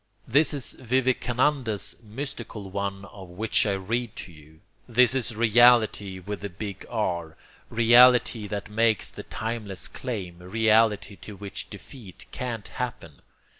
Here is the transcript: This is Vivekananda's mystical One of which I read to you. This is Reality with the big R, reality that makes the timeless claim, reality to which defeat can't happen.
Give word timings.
This 0.27 0.51
is 0.51 0.73
Vivekananda's 0.79 1.95
mystical 2.01 2.71
One 2.71 3.05
of 3.05 3.29
which 3.29 3.67
I 3.67 3.73
read 3.75 4.15
to 4.15 4.31
you. 4.31 4.61
This 4.89 5.13
is 5.13 5.35
Reality 5.35 6.17
with 6.17 6.41
the 6.41 6.49
big 6.49 6.87
R, 6.89 7.37
reality 7.69 8.47
that 8.47 8.67
makes 8.67 9.11
the 9.11 9.21
timeless 9.21 9.87
claim, 9.87 10.39
reality 10.39 11.17
to 11.17 11.35
which 11.35 11.69
defeat 11.69 12.25
can't 12.31 12.67
happen. 12.67 13.21